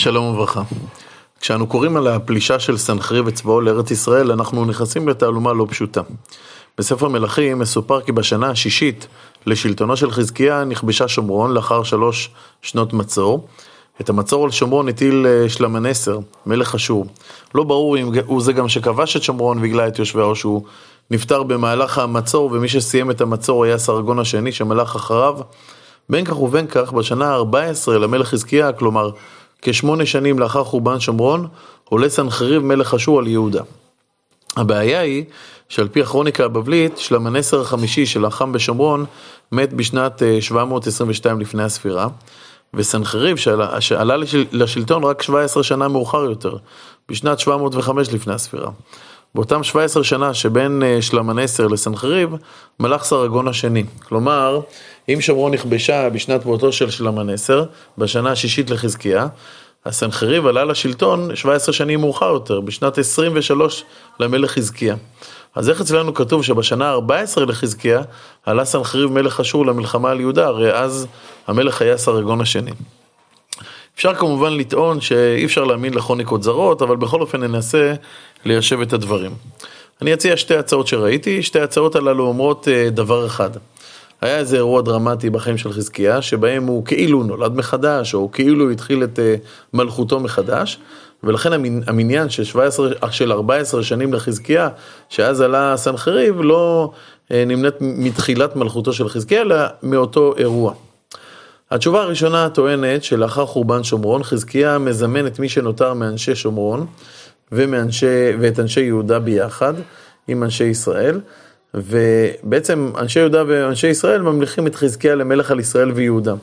שלום 0.00 0.26
וברכה. 0.26 0.62
כשאנו 1.40 1.66
קוראים 1.66 1.96
על 1.96 2.06
הפלישה 2.06 2.58
של 2.58 2.76
סנחריב 2.76 3.26
וצבאו 3.26 3.60
לארץ 3.60 3.90
ישראל, 3.90 4.32
אנחנו 4.32 4.64
נכנסים 4.64 5.08
לתעלומה 5.08 5.52
לא 5.52 5.66
פשוטה. 5.70 6.00
בספר 6.78 7.08
מלכים 7.08 7.58
מסופר 7.58 8.00
כי 8.00 8.12
בשנה 8.12 8.50
השישית 8.50 9.06
לשלטונו 9.46 9.96
של 9.96 10.10
חזקיה 10.10 10.64
נכבשה 10.64 11.08
שומרון 11.08 11.54
לאחר 11.54 11.82
שלוש 11.82 12.30
שנות 12.62 12.92
מצור. 12.92 13.48
את 14.00 14.08
המצור 14.08 14.44
על 14.44 14.50
שומרון 14.50 14.88
הטיל 14.88 15.26
אה, 15.26 15.48
שלמנסר, 15.48 16.18
מלך 16.46 16.74
אשור. 16.74 17.06
לא 17.54 17.64
ברור 17.64 17.98
אם 17.98 18.10
הוא 18.26 18.42
זה 18.42 18.52
גם 18.52 18.68
שכבש 18.68 19.16
את 19.16 19.22
שומרון 19.22 19.58
והגלה 19.58 19.88
את 19.88 19.98
יושביה 19.98 20.24
או 20.24 20.36
שהוא 20.36 20.62
נפטר 21.10 21.42
במהלך 21.42 21.98
המצור, 21.98 22.50
ומי 22.52 22.68
שסיים 22.68 23.10
את 23.10 23.20
המצור 23.20 23.64
היה 23.64 23.78
סרגון 23.78 24.18
השני 24.18 24.52
שמלך 24.52 24.96
אחריו. 24.96 25.38
בין 26.08 26.24
כך 26.24 26.40
ובין 26.40 26.66
כך, 26.66 26.92
בשנה 26.92 27.34
ה-14 27.34 27.90
למלך 27.90 28.28
חזקיה, 28.28 28.72
כלומר 28.72 29.10
כשמונה 29.62 30.06
שנים 30.06 30.38
לאחר 30.38 30.64
חורבן 30.64 31.00
שומרון, 31.00 31.48
עולה 31.84 32.08
סנחריב 32.08 32.62
מלך 32.62 32.94
אשור 32.94 33.18
על 33.18 33.26
יהודה. 33.26 33.62
הבעיה 34.56 35.00
היא 35.00 35.24
שעל 35.68 35.88
פי 35.88 36.02
הכרוניקה 36.02 36.44
הבבלית, 36.44 36.98
שלמנסר 36.98 37.60
החמישי 37.60 38.06
שלחם 38.06 38.52
בשומרון 38.52 39.04
מת 39.52 39.72
בשנת 39.72 40.22
722 40.40 41.36
אה, 41.36 41.40
לפני 41.42 41.62
הספירה, 41.62 42.08
וסנחריב 42.74 43.36
שעלה, 43.36 43.80
שעלה 43.80 44.16
לשלטון 44.52 45.04
רק 45.04 45.22
17 45.22 45.62
שנה 45.62 45.88
מאוחר 45.88 46.24
יותר, 46.24 46.56
בשנת 47.08 47.38
705 47.38 48.12
לפני 48.12 48.34
הספירה. 48.34 48.70
באותם 49.34 49.62
17 49.62 50.04
שנה 50.04 50.34
שבין 50.34 50.82
אה, 50.82 51.02
שלמנסר 51.02 51.66
לסנחריב, 51.66 52.30
מלך 52.80 53.02
סרגון 53.04 53.48
השני. 53.48 53.84
כלומר, 54.08 54.60
אם 55.08 55.20
שומרון 55.20 55.54
נכבשה 55.54 56.10
בשנת 56.10 56.44
מותו 56.44 56.72
של 56.72 56.90
שלמנסר, 56.90 57.64
בשנה 57.98 58.30
השישית 58.30 58.70
לחזקיה, 58.70 59.26
הסנחריב 59.86 60.46
עלה 60.46 60.64
לשלטון 60.64 61.36
17 61.36 61.72
שנים 61.72 62.00
מאוחר 62.00 62.26
יותר, 62.28 62.60
בשנת 62.60 62.98
23 62.98 63.84
למלך 64.20 64.50
חזקיה. 64.50 64.96
אז 65.54 65.70
איך 65.70 65.80
אצלנו 65.80 66.14
כתוב 66.14 66.44
שבשנה 66.44 66.90
ה-14 66.90 67.40
לחזקיה 67.40 68.02
עלה 68.46 68.64
סנחריב 68.64 69.10
מלך 69.10 69.40
אשור 69.40 69.66
למלחמה 69.66 70.10
על 70.10 70.20
יהודה, 70.20 70.46
הרי 70.46 70.72
אז 70.72 71.06
המלך 71.46 71.82
היה 71.82 71.98
סרגון 71.98 72.40
השני. 72.40 72.70
אפשר 74.00 74.14
כמובן 74.14 74.52
לטעון 74.52 75.00
שאי 75.00 75.44
אפשר 75.44 75.64
להאמין 75.64 75.94
לכרוניקות 75.94 76.42
זרות, 76.42 76.82
אבל 76.82 76.96
בכל 76.96 77.20
אופן 77.20 77.40
ננסה 77.40 77.94
ליישב 78.44 78.80
את 78.80 78.92
הדברים. 78.92 79.30
אני 80.02 80.14
אציע 80.14 80.36
שתי 80.36 80.56
הצעות 80.56 80.86
שראיתי, 80.86 81.42
שתי 81.42 81.60
הצעות 81.60 81.96
הללו 81.96 82.26
אומרות 82.26 82.68
אה, 82.68 82.90
דבר 82.90 83.26
אחד. 83.26 83.50
היה 84.20 84.38
איזה 84.38 84.56
אירוע 84.56 84.82
דרמטי 84.82 85.30
בחיים 85.30 85.58
של 85.58 85.72
חזקיה, 85.72 86.22
שבהם 86.22 86.66
הוא 86.66 86.84
כאילו 86.84 87.22
נולד 87.22 87.56
מחדש, 87.56 88.14
או 88.14 88.32
כאילו 88.32 88.70
התחיל 88.70 89.04
את 89.04 89.18
אה, 89.18 89.34
מלכותו 89.74 90.20
מחדש, 90.20 90.78
ולכן 91.24 91.52
המניין 91.86 92.30
של, 92.30 92.44
17, 92.44 92.88
של 93.10 93.32
14 93.32 93.82
שנים 93.82 94.12
לחזקיה, 94.12 94.68
שאז 95.08 95.40
עלה 95.40 95.76
סנחריב, 95.76 96.40
לא 96.40 96.90
אה, 97.32 97.44
נמנית 97.46 97.74
מתחילת 97.80 98.56
מלכותו 98.56 98.92
של 98.92 99.08
חזקיה, 99.08 99.40
אלא 99.40 99.56
מאותו 99.82 100.34
אירוע. 100.38 100.74
התשובה 101.70 102.02
הראשונה 102.02 102.48
טוענת 102.50 103.04
שלאחר 103.04 103.46
חורבן 103.46 103.82
שומרון, 103.82 104.22
חזקיה 104.22 104.78
מזמן 104.78 105.26
את 105.26 105.38
מי 105.38 105.48
שנותר 105.48 105.94
מאנשי 105.94 106.34
שומרון 106.34 106.86
ומאנשי, 107.52 108.36
ואת 108.40 108.60
אנשי 108.60 108.80
יהודה 108.80 109.18
ביחד 109.18 109.74
עם 110.28 110.42
אנשי 110.42 110.64
ישראל, 110.64 111.20
ובעצם 111.74 112.92
אנשי 112.98 113.18
יהודה 113.18 113.42
ואנשי 113.46 113.86
ישראל 113.86 114.22
ממליכים 114.22 114.66
את 114.66 114.74
חזקיה 114.74 115.14
למלך 115.14 115.50
על 115.50 115.60
ישראל 115.60 115.90
ויהודה. 115.92 116.34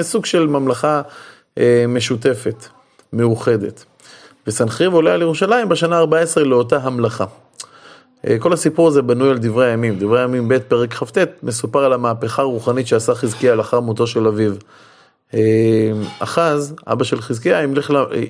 סוג 0.00 0.26
של 0.26 0.46
ממלכה 0.46 1.02
אה, 1.58 1.84
משותפת, 1.88 2.66
מאוחדת. 3.12 3.84
וסנחריב 4.46 4.92
עולה 4.92 5.14
על 5.14 5.22
ירושלים 5.22 5.68
בשנה 5.68 5.98
ה-14 5.98 6.40
לאותה 6.40 6.76
המלכה. 6.76 7.24
אה, 8.28 8.38
כל 8.38 8.52
הסיפור 8.52 8.88
הזה 8.88 9.02
בנוי 9.02 9.30
על 9.30 9.38
דברי 9.38 9.70
הימים. 9.70 9.98
דברי 9.98 10.20
הימים 10.20 10.48
ב' 10.48 10.58
פרק 10.58 10.92
כ"ט 10.94 11.18
מסופר 11.42 11.84
על 11.84 11.92
המהפכה 11.92 12.42
הרוחנית 12.42 12.86
שעשה 12.86 13.14
חזקיה 13.14 13.54
לאחר 13.54 13.80
מותו 13.80 14.06
של 14.06 14.26
אביו. 14.26 14.52
אה, 15.34 15.92
אחז, 16.18 16.74
אבא 16.86 17.04
של 17.04 17.20
חזקיה, 17.20 17.60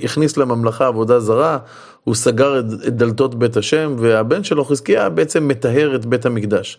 הכניס 0.03 0.37
לממלכה 0.37 0.87
עבודה 0.87 1.21
זרה, 1.21 1.59
הוא 2.05 2.15
סגר 2.15 2.59
את 2.59 2.97
דלתות 2.97 3.35
בית 3.35 3.57
השם, 3.57 3.95
והבן 3.99 4.45
שלו 4.45 4.65
חזקיה 4.65 5.09
בעצם 5.09 5.49
מטהר 5.49 5.95
את 5.95 6.07
בית 6.07 6.27
המקדש. 6.27 6.79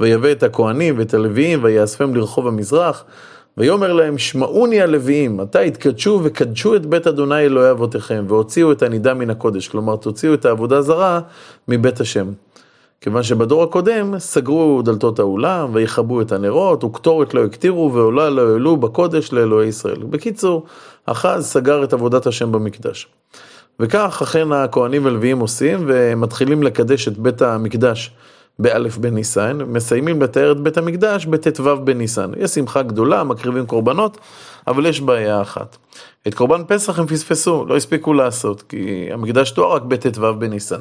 ויבא 0.00 0.32
את 0.32 0.42
הכהנים 0.42 0.98
ואת 0.98 1.14
הלוויים 1.14 1.64
ויאספם 1.64 2.14
לרחוב 2.14 2.46
המזרח, 2.46 3.04
ויאמר 3.56 3.92
להם 3.92 4.18
שמעוני 4.18 4.80
הלוויים, 4.80 5.40
עתה 5.40 5.60
התקדשו 5.60 6.20
וקדשו 6.24 6.76
את 6.76 6.86
בית 6.86 7.06
אדוני 7.06 7.40
אלוהי 7.40 7.70
אבותיכם, 7.70 8.24
והוציאו 8.28 8.72
את 8.72 8.82
הנידה 8.82 9.14
מן 9.14 9.30
הקודש, 9.30 9.68
כלומר 9.68 9.96
תוציאו 9.96 10.34
את 10.34 10.44
העבודה 10.44 10.82
זרה 10.82 11.20
מבית 11.68 12.00
השם. 12.00 12.26
כיוון 13.00 13.22
שבדור 13.22 13.62
הקודם 13.62 14.18
סגרו 14.18 14.82
דלתות 14.82 15.18
האולם 15.18 15.70
ויכבו 15.72 16.20
את 16.20 16.32
הנרות 16.32 16.84
וקטורת 16.84 17.34
לא 17.34 17.44
הקטירו 17.44 17.94
ועולה 17.94 18.30
לא 18.30 18.50
העלו 18.50 18.76
בקודש 18.76 19.32
לאלוהי 19.32 19.68
ישראל. 19.68 20.02
בקיצור, 20.02 20.64
אחז 21.06 21.46
סגר 21.46 21.84
את 21.84 21.92
עבודת 21.92 22.26
השם 22.26 22.52
במקדש. 22.52 23.08
וכך 23.80 24.22
אכן 24.22 24.52
הכהנים 24.52 25.04
ולוויים 25.04 25.38
עושים 25.38 25.84
ומתחילים 25.86 26.62
לקדש 26.62 27.08
את 27.08 27.18
בית 27.18 27.42
המקדש 27.42 28.10
באלף 28.58 28.98
בניסן, 28.98 29.58
מסיימים 29.66 30.22
לתאר 30.22 30.52
את 30.52 30.60
בית 30.60 30.78
המקדש 30.78 31.26
בט"ו 31.26 31.76
בניסן. 31.84 32.30
יש 32.36 32.50
שמחה 32.50 32.82
גדולה, 32.82 33.24
מקריבים 33.24 33.66
קורבנות, 33.66 34.18
אבל 34.66 34.86
יש 34.86 35.00
בעיה 35.00 35.42
אחת. 35.42 35.76
את 36.28 36.34
קורבן 36.34 36.62
פסח 36.66 36.98
הם 36.98 37.06
פספסו, 37.06 37.64
לא 37.68 37.76
הספיקו 37.76 38.14
לעשות, 38.14 38.62
כי 38.62 39.08
המקדש 39.12 39.50
תואר 39.50 39.74
רק 39.74 39.82
בט"ו 39.82 40.34
בניסן. 40.38 40.80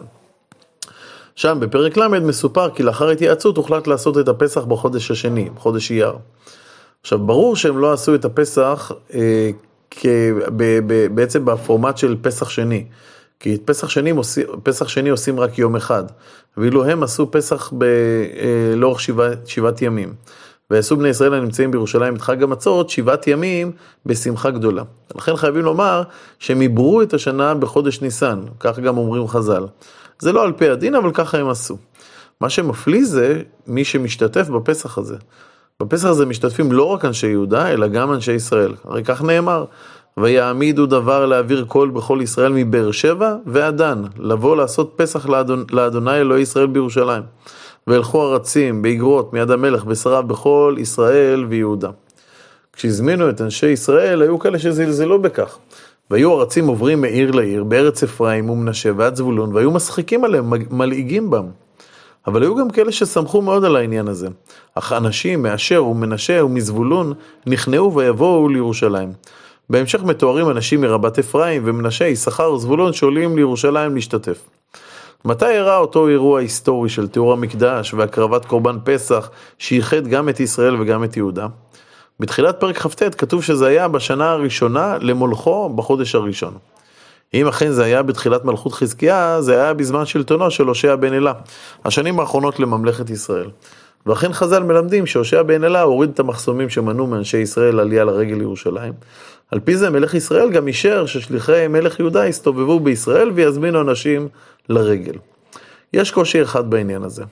שם 1.38 1.58
בפרק 1.60 1.98
ל' 1.98 2.20
מסופר 2.20 2.70
כי 2.70 2.84
לאחר 2.84 3.10
התייעצות 3.10 3.58
הוחלט 3.58 3.88
לעשות 3.88 4.18
את 4.18 4.28
הפסח 4.28 4.64
בחודש 4.64 5.12
השני, 5.12 5.50
בחודש 5.50 5.92
אייר. 5.92 6.14
עכשיו 7.02 7.20
ברור 7.20 7.56
שהם 7.56 7.78
לא 7.78 7.94
עשו 7.94 8.16
את 8.16 8.26
הפסח 8.26 8.92
אה, 9.14 9.50
כ, 9.92 10.06
ב, 10.56 10.80
ב, 10.88 11.08
בעצם 11.16 11.46
בפורמט 11.46 11.98
של 11.98 12.16
פסח 12.22 12.50
שני. 12.50 12.86
כי 13.40 13.56
את 13.56 13.62
פסח 13.66 13.90
שני, 13.90 14.10
עושים, 14.10 14.46
פסח 14.64 14.88
שני 14.88 15.10
עושים 15.10 15.40
רק 15.40 15.60
יום 15.60 15.76
אחד, 15.76 16.04
ואילו 16.58 16.86
הם 16.86 17.04
עשו 17.04 17.32
פסח 17.32 17.74
ב, 17.78 17.84
אה, 17.84 18.76
לאורך 18.76 19.00
שבע, 19.00 19.30
שבעת 19.46 19.82
ימים. 19.82 20.14
ועשו 20.72 20.98
בני 20.98 21.10
ישראל 21.10 21.34
הנמצאים 21.34 21.72
בירושלים 21.72 22.16
את 22.16 22.22
חג 22.22 22.44
המצות 22.44 22.90
שבעת 22.90 23.28
ימים 23.28 23.72
בשמחה 24.06 24.52
גדולה. 24.52 24.84
לכן 25.16 25.36
חייבים 25.36 25.66
לומר 25.66 26.04
שהם 26.40 26.62
עברו 26.62 27.02
את 27.02 27.14
השנה 27.14 27.56
בחודש 27.56 28.02
ניסן, 28.02 28.40
כך 28.60 28.80
גם 28.80 28.98
אומרים 28.98 29.28
חז"ל. 29.28 29.66
זה 30.20 30.32
לא 30.32 30.44
על 30.44 30.52
פי 30.52 30.70
הדין, 30.70 30.96
אבל 30.96 31.12
ככה 31.14 31.38
הם 31.38 31.50
עשו. 31.50 31.78
מה 32.42 32.50
שמפליא 32.50 33.06
זה 33.06 33.42
מי 33.68 33.86
שמשתתף 33.86 34.50
בפסח 34.50 34.98
הזה. 34.98 35.16
בפסח 35.80 36.06
הזה 36.06 36.26
משתתפים 36.26 36.72
לא 36.72 36.84
רק 36.84 37.06
אנשי 37.06 37.28
יהודה, 37.28 37.72
אלא 37.72 37.88
גם 37.88 38.14
אנשי 38.14 38.34
ישראל. 38.34 38.74
הרי 38.84 39.04
כך 39.04 39.22
נאמר, 39.22 39.66
ויעמידו 40.18 40.86
דבר 40.86 41.26
להעביר 41.26 41.66
קול 41.68 41.90
בכל 41.90 42.20
ישראל 42.22 42.52
מבאר 42.56 42.92
שבע 42.92 43.36
ועד 43.46 43.78
דן, 43.78 44.04
לבוא 44.20 44.56
לעשות 44.56 44.94
פסח 44.96 45.26
לאדוני 45.72 46.18
אלוהי 46.18 46.42
ישראל 46.42 46.68
בירושלים. 46.68 47.24
וילכו 47.88 48.34
ארצים 48.34 48.82
באגרות 48.82 49.34
מיד 49.34 49.52
המלך 49.52 49.84
בשריו 49.84 50.24
בכל 50.28 50.76
ישראל 50.78 51.46
ויהודה. 51.50 51.90
כשהזמינו 52.74 53.30
את 53.30 53.42
אנשי 53.42 53.68
ישראל, 53.68 54.22
היו 54.22 54.40
כאלה 54.40 54.60
שזלזלו 54.60 55.22
בכך. 55.22 55.58
והיו 56.12 56.40
ארצים 56.40 56.68
עוברים 56.68 57.02
מעיר 57.02 57.32
לעיר, 57.32 57.64
בארץ 57.64 58.04
אפרים 58.04 58.50
ומנשה 58.50 58.90
ועד 58.98 59.16
זבולון, 59.16 59.56
והיו 59.56 59.72
משחיקים 59.72 60.24
עליהם, 60.24 60.54
מלעיגים 60.72 61.30
בם. 61.30 61.46
אבל 62.28 62.42
היו 62.42 62.56
גם 62.56 62.70
כאלה 62.70 62.92
שסמכו 62.92 63.42
מאוד 63.42 63.66
על 63.66 63.76
העניין 63.76 64.08
הזה. 64.08 64.28
אך 64.76 64.94
אנשים 64.94 65.44
מאשר 65.44 65.86
ומנשה 65.86 66.46
ומזבולון 66.46 67.14
נכנעו 67.48 67.96
ויבואו 67.96 68.50
לירושלים. 68.50 69.14
בהמשך 69.70 70.04
מתוארים 70.04 70.50
אנשים 70.50 70.82
מרבת 70.82 71.20
אפרים 71.20 71.62
ומנשה, 71.66 72.06
יששכר 72.06 72.54
וזבולון 72.54 72.94
שעולים 72.94 73.36
לירושלים 73.36 73.96
להשתתף. 73.96 74.57
מתי 75.26 75.46
אירע 75.46 75.78
אותו 75.78 76.08
אירוע 76.08 76.40
היסטורי 76.40 76.90
של 76.90 77.08
תיאור 77.08 77.34
המקדש 77.34 77.94
והקרבת 77.94 78.46
קורבן 78.46 78.78
פסח 78.84 79.30
שאיחד 79.58 80.08
גם 80.08 80.30
את 80.30 80.40
ישראל 80.40 80.82
וגם 80.82 81.04
את 81.04 81.18
יהודה? 81.18 81.48
בתחילת 82.20 82.60
פרק 82.60 82.78
כ"ט 82.78 83.04
כתוב 83.18 83.44
שזה 83.44 83.68
היה 83.68 83.88
בשנה 83.88 84.32
הראשונה 84.32 84.98
למולכו 85.02 85.70
בחודש 85.70 86.16
הראשון. 86.16 86.54
אם 87.34 87.48
אכן 87.48 87.72
זה 87.72 87.84
היה 87.84 88.04
בתחילת 88.04 88.46
מלכות 88.46 88.74
חזקיה, 88.74 89.42
זה 89.42 89.62
היה 89.62 89.74
בזמן 89.74 90.06
שלטונו 90.06 90.52
של 90.52 90.68
הושע 90.68 90.96
בן 90.96 91.14
אלה, 91.14 91.34
השנים 91.86 92.20
האחרונות 92.20 92.60
לממלכת 92.60 93.10
ישראל. 93.10 93.50
ואכן 94.06 94.34
חז"ל 94.34 94.64
מלמדים 94.64 95.06
שהושע 95.06 95.42
בן 95.42 95.64
אלה 95.64 95.82
הוריד 95.82 96.10
את 96.10 96.20
המחסומים 96.20 96.70
שמנעו 96.70 97.08
מאנשי 97.08 97.38
ישראל 97.38 97.80
עלייה 97.80 98.04
לרגל 98.04 98.36
לירושלים. 98.36 98.94
על 99.52 99.60
פי 99.60 99.78
זה 99.78 99.90
מלך 99.90 100.14
ישראל 100.14 100.52
גם 100.52 100.68
אישר 100.68 101.06
ששליחי 101.06 101.68
מלך 101.68 102.00
יהודה 102.00 102.28
יסתובבו 102.28 102.80
בישראל 102.80 103.32
ויזמינו 103.36 103.82
אנשים 103.82 104.28
לרגל. 104.70 105.16
יש 105.94 106.12
קושי 106.12 106.42
אחד 106.42 106.70
בעניין 106.70 107.04
הזה. 107.04 107.24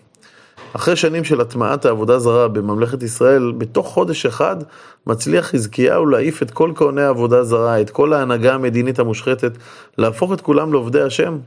אחרי 0.76 0.96
שנים 0.96 1.24
של 1.24 1.42
הטמעת 1.42 1.86
העבודה 1.86 2.20
זרה 2.20 2.48
בממלכת 2.48 3.04
ישראל, 3.04 3.54
בתוך 3.58 3.88
חודש 3.88 4.26
אחד 4.26 4.56
מצליח 5.08 5.46
חזקיהו 5.46 6.06
להעיף 6.06 6.42
את 6.42 6.52
כל 6.52 6.72
כהני 6.76 7.02
העבודה 7.02 7.44
זרה, 7.44 7.82
את 7.82 7.90
כל 7.90 8.14
ההנהגה 8.14 8.54
המדינית 8.54 9.00
המושחתת, 9.00 9.52
להפוך 9.98 10.34
את 10.34 10.42
כולם 10.42 10.74
לעובדי 10.74 11.02
השם. 11.02 11.38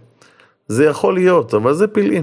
זה 0.69 0.85
יכול 0.85 1.15
להיות, 1.15 1.55
אבל 1.55 1.75
זה 1.75 1.87
פלאי. 1.87 2.23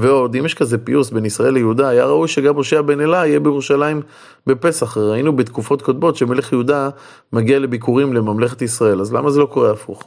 ועוד, 0.00 0.34
אם 0.34 0.46
יש 0.46 0.54
כזה 0.54 0.78
פיוס 0.78 1.10
בין 1.10 1.24
ישראל 1.24 1.54
ליהודה, 1.54 1.88
היה 1.88 2.06
ראוי 2.06 2.28
שגם 2.28 2.56
הושע 2.56 2.82
בן 2.82 3.00
אלה 3.00 3.26
יהיה 3.26 3.40
בירושלים 3.40 4.02
בפסח. 4.46 4.98
ראינו 4.98 5.36
בתקופות 5.36 5.82
קודמות 5.82 6.16
שמלך 6.16 6.52
יהודה 6.52 6.88
מגיע 7.32 7.58
לביקורים 7.58 8.12
לממלכת 8.12 8.62
ישראל, 8.62 9.00
אז 9.00 9.12
למה 9.12 9.30
זה 9.30 9.40
לא 9.40 9.46
קורה 9.46 9.70
הפוך? 9.70 10.02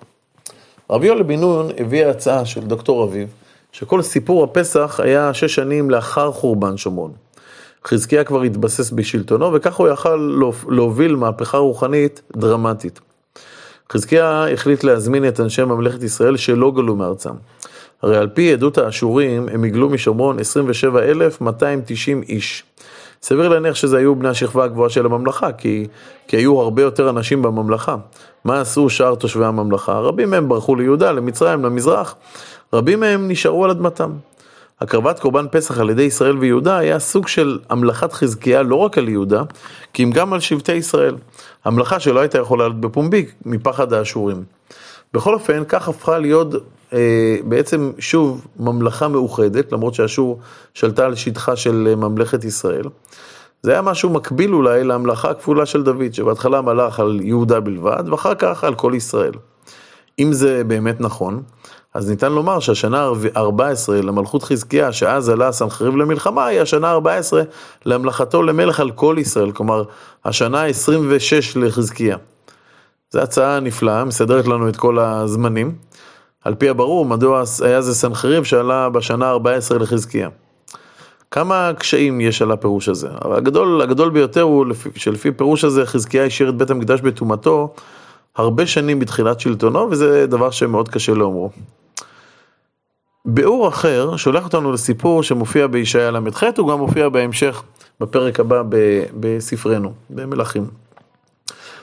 רבי 0.91 1.07
יואל 1.07 1.23
בן 1.23 1.39
נון 1.39 1.69
הביא 1.77 2.05
הצעה 2.05 2.45
של 2.45 2.61
דוקטור 2.61 3.03
אביב, 3.03 3.27
שכל 3.71 4.01
סיפור 4.01 4.43
הפסח 4.43 4.99
היה 5.03 5.33
שש 5.33 5.55
שנים 5.55 5.89
לאחר 5.89 6.31
חורבן 6.31 6.77
שומרון. 6.77 7.11
חזקיה 7.87 8.23
כבר 8.23 8.41
התבסס 8.41 8.91
בשלטונו, 8.91 9.53
וכך 9.53 9.75
הוא 9.75 9.87
יכל 9.87 10.39
להוביל 10.69 11.15
מהפכה 11.15 11.57
רוחנית 11.57 12.21
דרמטית. 12.37 12.99
חזקיה 13.91 14.53
החליט 14.53 14.83
להזמין 14.83 15.27
את 15.27 15.39
אנשי 15.39 15.63
ממלכת 15.63 16.03
ישראל 16.03 16.37
שלא 16.37 16.71
גלו 16.71 16.95
מארצם. 16.95 17.33
הרי 18.01 18.17
על 18.17 18.27
פי 18.27 18.53
עדות 18.53 18.77
האשורים, 18.77 19.49
הם 19.49 19.63
הגלו 19.63 19.89
משומרון 19.89 20.39
27,290 20.39 22.21
איש. 22.21 22.63
סביר 23.23 23.49
להניח 23.49 23.75
שזה 23.75 23.97
היו 23.97 24.15
בני 24.15 24.29
השכבה 24.29 24.63
הגבוהה 24.63 24.89
של 24.89 25.05
הממלכה, 25.05 25.51
כי, 25.51 25.87
כי 26.27 26.37
היו 26.37 26.61
הרבה 26.61 26.81
יותר 26.81 27.09
אנשים 27.09 27.41
בממלכה. 27.41 27.95
מה 28.45 28.61
עשו 28.61 28.89
שאר 28.89 29.15
תושבי 29.15 29.45
הממלכה? 29.45 29.99
רבים 29.99 30.29
מהם 30.29 30.49
ברחו 30.49 30.75
ליהודה, 30.75 31.11
למצרים, 31.11 31.65
למזרח. 31.65 32.15
רבים 32.73 32.99
מהם 32.99 33.27
נשארו 33.31 33.65
על 33.65 33.71
אדמתם. 33.71 34.11
הקרבת 34.81 35.19
קורבן 35.19 35.45
פסח 35.51 35.79
על 35.79 35.89
ידי 35.89 36.03
ישראל 36.03 36.37
ויהודה 36.37 36.77
היה 36.77 36.99
סוג 36.99 37.27
של 37.27 37.59
המלכת 37.69 38.13
חזקיה 38.13 38.63
לא 38.63 38.75
רק 38.75 38.97
על 38.97 39.09
יהודה, 39.09 39.43
כי 39.93 40.03
אם 40.03 40.11
גם 40.11 40.33
על 40.33 40.39
שבטי 40.39 40.73
ישראל. 40.73 41.15
המלאכה 41.65 41.99
שלא 41.99 42.19
הייתה 42.19 42.37
יכולה 42.37 42.63
להיות 42.63 42.81
בפומבי 42.81 43.25
מפחד 43.45 43.93
האשורים. 43.93 44.43
בכל 45.13 45.33
אופן, 45.33 45.63
כך 45.67 45.87
הפכה 45.87 46.19
להיות 46.19 46.47
אה, 46.93 47.37
בעצם 47.43 47.91
שוב 47.99 48.47
ממלכה 48.59 49.07
מאוחדת, 49.07 49.71
למרות 49.71 49.93
שאשור 49.93 50.39
שלטה 50.73 51.05
על 51.05 51.15
שטחה 51.15 51.55
של 51.55 51.87
אה, 51.89 51.95
ממלכת 51.95 52.43
ישראל. 52.43 52.85
זה 53.63 53.71
היה 53.71 53.81
משהו 53.81 54.09
מקביל 54.09 54.53
אולי 54.53 54.83
להמלכה 54.83 55.29
הכפולה 55.29 55.65
של 55.65 55.83
דוד, 55.83 56.13
שבהתחלה 56.13 56.61
מלך 56.61 56.99
על 56.99 57.19
יהודה 57.23 57.59
בלבד, 57.59 58.03
ואחר 58.11 58.35
כך 58.35 58.63
על 58.63 58.75
כל 58.75 58.93
ישראל. 58.95 59.33
אם 60.19 60.33
זה 60.33 60.63
באמת 60.63 61.01
נכון, 61.01 61.43
אז 61.93 62.09
ניתן 62.09 62.31
לומר 62.31 62.59
שהשנה 62.59 63.05
ה-14 63.35 63.91
למלכות 63.91 64.43
חזקיה, 64.43 64.91
שאז 64.91 65.29
עלה 65.29 65.51
סנחריב 65.51 65.95
למלחמה, 65.95 66.45
היא 66.45 66.61
השנה 66.61 66.91
ה-14 66.91 67.33
להמלכתו 67.85 68.43
למלך 68.43 68.79
על 68.79 68.91
כל 68.91 69.15
ישראל, 69.19 69.51
כלומר, 69.51 69.83
השנה 70.25 70.61
ה-26 70.61 71.59
לחזקיה. 71.59 72.17
זו 73.11 73.19
הצעה 73.19 73.59
נפלאה, 73.59 74.05
מסדרת 74.05 74.47
לנו 74.47 74.69
את 74.69 74.77
כל 74.77 74.99
הזמנים. 74.99 75.75
על 76.43 76.55
פי 76.55 76.69
הברור, 76.69 77.05
מדוע 77.05 77.43
היה 77.63 77.81
זה 77.81 77.95
סנחריב 77.95 78.43
שעלה 78.43 78.89
בשנה 78.89 79.31
ה-14 79.31 79.75
לחזקיה. 79.79 80.29
כמה 81.31 81.71
קשיים 81.79 82.21
יש 82.21 82.41
על 82.41 82.51
הפירוש 82.51 82.89
הזה? 82.89 83.07
אבל 83.25 83.35
הגדול, 83.35 83.81
הגדול 83.81 84.09
ביותר 84.09 84.41
הוא 84.41 84.65
שלפי 84.95 85.31
פירוש 85.31 85.63
הזה 85.63 85.85
חזקיה 85.85 86.25
השאיר 86.25 86.49
את 86.49 86.55
בית 86.55 86.69
המקדש 86.69 87.01
בטומאתו 87.01 87.73
הרבה 88.35 88.67
שנים 88.67 88.99
בתחילת 88.99 89.39
שלטונו, 89.39 89.87
וזה 89.91 90.27
דבר 90.27 90.51
שמאוד 90.51 90.89
קשה 90.89 91.13
לאומרו. 91.13 91.49
ביאור 93.25 93.67
אחר 93.67 94.17
שולח 94.17 94.43
אותנו 94.43 94.71
לסיפור 94.71 95.23
שמופיע 95.23 95.67
בישעיה 95.67 96.11
ל"ח, 96.11 96.43
הוא 96.57 96.71
גם 96.71 96.77
מופיע 96.77 97.09
בהמשך 97.09 97.63
בפרק 97.99 98.39
הבא 98.39 98.63
בספרנו, 99.19 99.93
במלכים. 100.09 100.80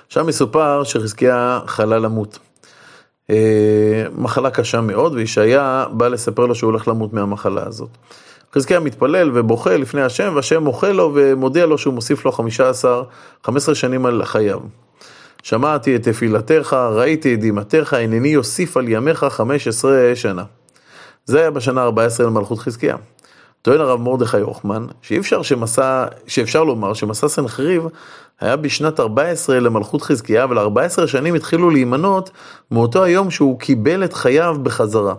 שם 0.08 0.26
מסופר 0.26 0.84
שחזקיה 0.84 1.60
חלה 1.66 1.98
למות. 1.98 2.38
אה, 3.30 4.04
מחלה 4.16 4.50
קשה 4.50 4.80
מאוד, 4.80 5.12
וישעיה 5.14 5.86
בא 5.90 6.08
לספר 6.08 6.46
לו 6.46 6.54
שהוא 6.54 6.70
הולך 6.70 6.88
למות 6.88 7.12
מהמחלה 7.12 7.66
הזאת. 7.66 7.88
חזקיה 8.54 8.80
מתפלל 8.80 9.30
ובוכה 9.34 9.76
לפני 9.76 10.02
השם, 10.02 10.32
והשם 10.36 10.62
מוחה 10.62 10.92
לו 10.92 11.12
ומודיע 11.14 11.66
לו 11.66 11.78
שהוא 11.78 11.94
מוסיף 11.94 12.24
לו 12.24 12.32
15, 12.32 13.02
15 13.44 13.74
שנים 13.74 14.06
על 14.06 14.24
חייו. 14.24 14.58
שמעתי 15.42 15.96
את 15.96 16.02
תפילתך, 16.08 16.72
ראיתי 16.72 17.34
את 17.34 17.40
דמעתך, 17.40 17.92
הנני 17.92 18.28
יוסיף 18.28 18.76
על 18.76 18.88
ימיך 18.88 19.24
15 19.24 20.12
שנה. 20.14 20.44
זה 21.24 21.40
היה 21.40 21.50
בשנה 21.50 21.82
ה-14 21.82 22.22
למלכות 22.22 22.58
חזקיה. 22.58 22.96
טוען 23.68 23.80
הרב 23.80 24.00
מרדכי 24.00 24.40
הוכמן, 24.40 24.86
שאי 25.02 25.18
אפשר 25.18 25.42
שמסע, 25.42 26.06
שאפשר 26.26 26.64
לומר 26.64 26.94
שמסע 26.94 27.28
סנחריב 27.28 27.82
היה 28.40 28.56
בשנת 28.56 29.00
14 29.00 29.60
למלכות 29.60 30.02
חזקיה, 30.02 30.44
אבל 30.44 30.58
14 30.58 31.06
שנים 31.06 31.34
התחילו 31.34 31.70
להימנות 31.70 32.30
מאותו 32.70 33.04
היום 33.04 33.30
שהוא 33.30 33.60
קיבל 33.60 34.04
את 34.04 34.12
חייו 34.12 34.56
בחזרה. 34.62 35.14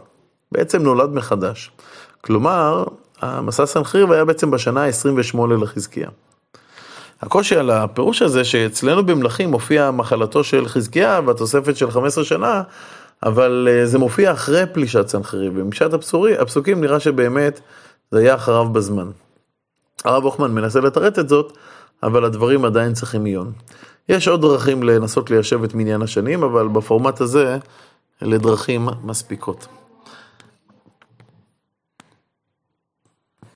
בעצם 0.51 0.83
נולד 0.83 1.09
מחדש. 1.09 1.71
כלומר, 2.21 2.83
המסע 3.21 3.65
סנחריב 3.65 4.11
היה 4.11 4.25
בעצם 4.25 4.51
בשנה 4.51 4.85
ה-28 4.85 5.53
לחזקיה. 5.61 6.09
הקושי 7.21 7.55
על 7.55 7.69
הפירוש 7.69 8.21
הזה 8.21 8.43
שאצלנו 8.43 9.05
במלכים 9.05 9.51
מופיע 9.51 9.91
מחלתו 9.91 10.43
של 10.43 10.67
חזקיה 10.67 11.19
והתוספת 11.25 11.77
של 11.77 11.91
15 11.91 12.23
שנה, 12.23 12.61
אבל 13.23 13.67
אה, 13.71 13.85
זה 13.85 13.99
מופיע 13.99 14.31
אחרי 14.31 14.63
פלישת 14.73 15.07
סנחריב, 15.07 15.53
ובמשעת 15.55 15.91
הפסוקים 16.39 16.81
נראה 16.81 16.99
שבאמת 16.99 17.59
זה 18.11 18.19
היה 18.19 18.35
אחריו 18.35 18.69
בזמן. 18.69 19.11
הרב 20.05 20.23
הוכמן 20.23 20.51
מנסה 20.51 20.79
לתרץ 20.79 21.19
את 21.19 21.29
זאת, 21.29 21.57
אבל 22.03 22.25
הדברים 22.25 22.65
עדיין 22.65 22.93
צריכים 22.93 23.25
עיון. 23.25 23.51
יש 24.09 24.27
עוד 24.27 24.41
דרכים 24.41 24.83
לנסות 24.83 25.29
ליישב 25.29 25.63
את 25.63 25.73
מניין 25.73 26.01
השנים, 26.01 26.43
אבל 26.43 26.67
בפורמט 26.67 27.21
הזה, 27.21 27.57
אלה 28.23 28.37
דרכים 28.37 28.87
מספיקות. 29.03 29.67